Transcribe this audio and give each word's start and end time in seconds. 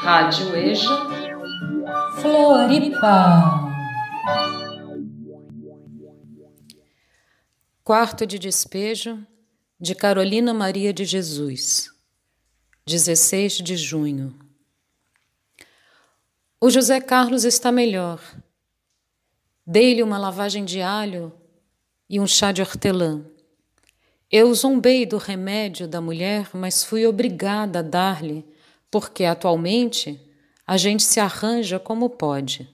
Rádio 0.00 0.56
EJA 0.56 0.88
Floripa. 2.20 3.70
Quarto 7.84 8.26
de 8.26 8.36
despejo 8.36 9.24
de 9.78 9.94
Carolina 9.94 10.52
Maria 10.52 10.92
de 10.92 11.04
Jesus, 11.04 11.88
16 12.84 13.58
de 13.58 13.76
junho. 13.76 14.36
O 16.60 16.68
José 16.68 17.00
Carlos 17.00 17.44
está 17.44 17.70
melhor. 17.70 18.20
Dei-lhe 19.64 20.02
uma 20.02 20.18
lavagem 20.18 20.64
de 20.64 20.82
alho 20.82 21.32
e 22.10 22.18
um 22.18 22.26
chá 22.26 22.50
de 22.50 22.60
hortelã. 22.60 23.24
Eu 24.34 24.54
zombei 24.54 25.04
do 25.04 25.18
remédio 25.18 25.86
da 25.86 26.00
mulher, 26.00 26.48
mas 26.54 26.82
fui 26.82 27.06
obrigada 27.06 27.80
a 27.80 27.82
dar-lhe 27.82 28.42
porque 28.90 29.24
atualmente 29.24 30.18
a 30.66 30.78
gente 30.78 31.02
se 31.02 31.20
arranja 31.20 31.78
como 31.78 32.08
pode. 32.08 32.66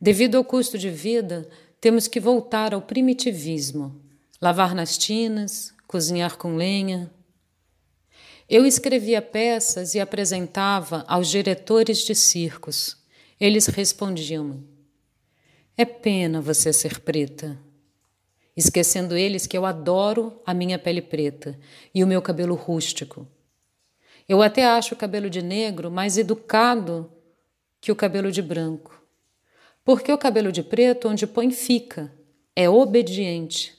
Devido 0.00 0.36
ao 0.36 0.44
custo 0.44 0.78
de 0.78 0.88
vida, 0.88 1.48
temos 1.80 2.06
que 2.06 2.20
voltar 2.20 2.72
ao 2.72 2.80
primitivismo, 2.80 4.00
lavar 4.40 4.72
nas 4.72 4.96
tinas, 4.96 5.74
cozinhar 5.88 6.36
com 6.36 6.54
lenha. 6.54 7.10
Eu 8.48 8.64
escrevia 8.64 9.20
peças 9.20 9.96
e 9.96 10.00
apresentava 10.00 11.04
aos 11.08 11.28
diretores 11.28 11.98
de 11.98 12.14
circos. 12.14 12.96
Eles 13.40 13.66
respondiam: 13.66 14.62
É 15.76 15.84
pena 15.84 16.40
você 16.40 16.72
ser 16.72 17.00
preta. 17.00 17.58
Esquecendo 18.56 19.16
eles 19.16 19.46
que 19.46 19.56
eu 19.56 19.64
adoro 19.64 20.40
a 20.44 20.52
minha 20.52 20.78
pele 20.78 21.00
preta 21.02 21.58
e 21.94 22.04
o 22.04 22.06
meu 22.06 22.20
cabelo 22.20 22.54
rústico 22.54 23.26
eu 24.28 24.40
até 24.40 24.64
acho 24.64 24.94
o 24.94 24.96
cabelo 24.96 25.28
de 25.28 25.42
negro 25.42 25.90
mais 25.90 26.16
educado 26.16 27.10
que 27.80 27.90
o 27.90 27.96
cabelo 27.96 28.30
de 28.30 28.40
branco. 28.40 29.02
Porque 29.84 30.12
o 30.12 30.18
cabelo 30.18 30.52
de 30.52 30.62
preto, 30.62 31.08
onde 31.08 31.26
põe, 31.26 31.50
fica, 31.50 32.12
é 32.54 32.70
obediente. 32.70 33.76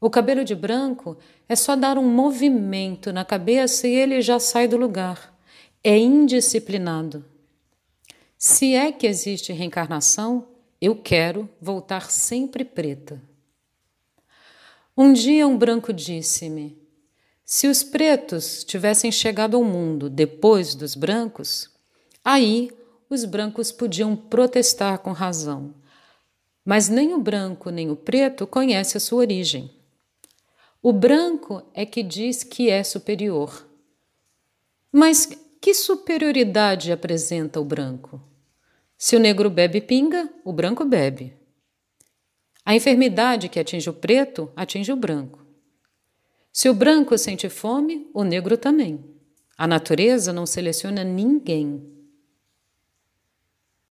O 0.00 0.10
cabelo 0.10 0.44
de 0.44 0.54
branco 0.54 1.16
é 1.48 1.54
só 1.54 1.76
dar 1.76 1.96
um 1.96 2.08
movimento 2.08 3.12
na 3.12 3.24
cabeça 3.24 3.86
e 3.86 3.94
ele 3.94 4.20
já 4.20 4.40
sai 4.40 4.66
do 4.66 4.76
lugar. 4.76 5.34
É 5.82 5.96
indisciplinado. 5.96 7.24
Se 8.36 8.74
é 8.74 8.90
que 8.90 9.06
existe 9.06 9.52
reencarnação, 9.52 10.48
eu 10.80 10.96
quero 10.96 11.48
voltar 11.60 12.10
sempre 12.10 12.64
preta. 12.64 13.22
Um 15.00 15.12
dia 15.12 15.46
um 15.46 15.56
branco 15.56 15.92
disse-me: 15.92 16.76
se 17.44 17.68
os 17.68 17.84
pretos 17.84 18.64
tivessem 18.64 19.12
chegado 19.12 19.56
ao 19.56 19.62
mundo 19.62 20.10
depois 20.10 20.74
dos 20.74 20.96
brancos, 20.96 21.70
aí 22.24 22.72
os 23.08 23.24
brancos 23.24 23.70
podiam 23.70 24.16
protestar 24.16 24.98
com 24.98 25.12
razão. 25.12 25.72
Mas 26.64 26.88
nem 26.88 27.14
o 27.14 27.20
branco 27.20 27.70
nem 27.70 27.88
o 27.92 27.94
preto 27.94 28.44
conhece 28.44 28.96
a 28.96 29.00
sua 29.00 29.20
origem. 29.20 29.70
O 30.82 30.92
branco 30.92 31.62
é 31.72 31.86
que 31.86 32.02
diz 32.02 32.42
que 32.42 32.68
é 32.68 32.82
superior. 32.82 33.68
Mas 34.90 35.28
que 35.60 35.74
superioridade 35.74 36.90
apresenta 36.90 37.60
o 37.60 37.64
branco? 37.64 38.20
Se 38.96 39.14
o 39.14 39.20
negro 39.20 39.48
bebe 39.48 39.80
pinga, 39.80 40.28
o 40.44 40.52
branco 40.52 40.84
bebe. 40.84 41.38
A 42.68 42.74
enfermidade 42.74 43.48
que 43.48 43.58
atinge 43.58 43.88
o 43.88 43.94
preto 43.94 44.52
atinge 44.54 44.92
o 44.92 44.96
branco. 44.96 45.42
Se 46.52 46.68
o 46.68 46.74
branco 46.74 47.16
sente 47.16 47.48
fome, 47.48 48.10
o 48.12 48.22
negro 48.22 48.58
também. 48.58 49.02
A 49.56 49.66
natureza 49.66 50.34
não 50.34 50.44
seleciona 50.44 51.02
ninguém. 51.02 51.82